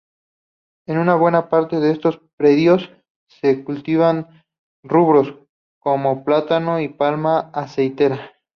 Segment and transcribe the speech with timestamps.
[0.87, 2.89] En buena parte de estos predios
[3.29, 4.43] se cultivan
[4.83, 5.35] rubros
[5.79, 8.33] como plátano y palma aceitera.